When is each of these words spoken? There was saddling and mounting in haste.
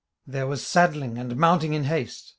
There 0.25 0.47
was 0.47 0.65
saddling 0.65 1.19
and 1.19 1.37
mounting 1.37 1.75
in 1.75 1.83
haste. 1.83 2.29